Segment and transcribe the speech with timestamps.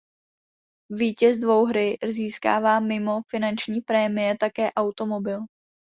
[0.91, 5.39] Vítěz dvouhry získává mimo finanční prémie také automobil.